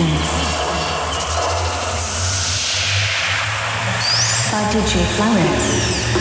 beats. 0.00 0.62
By 4.50 4.64
DJ 4.72 5.04
Flowers. 5.04 6.19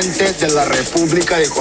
Presidente 0.00 0.46
de 0.46 0.54
la 0.54 0.64
República 0.64 1.36
de 1.36 1.46
Colombia. 1.50 1.59